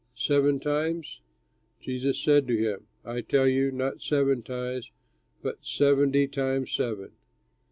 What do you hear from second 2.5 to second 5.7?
him, "I tell you, not seven times but